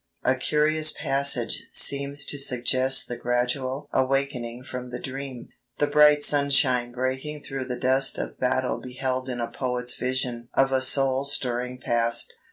"A 0.23 0.33
curious 0.33 0.91
passage 0.93 1.67
seems 1.73 2.25
to 2.25 2.39
suggest 2.39 3.07
the 3.07 3.15
gradual 3.17 3.87
awakening 3.93 4.63
from 4.63 4.89
the 4.89 4.97
dream, 4.97 5.49
the 5.77 5.85
bright 5.85 6.23
sunshine 6.23 6.91
breaking 6.91 7.43
through 7.43 7.65
the 7.65 7.77
dust 7.77 8.17
of 8.17 8.39
battle 8.39 8.81
beheld 8.81 9.29
in 9.29 9.39
a 9.39 9.51
poet's 9.51 9.93
vision 9.95 10.49
of 10.55 10.71
a 10.71 10.81
soul 10.81 11.23
stirring 11.23 11.79
past." 11.85 12.33